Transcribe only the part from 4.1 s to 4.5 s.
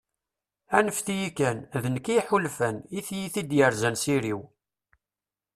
iri-w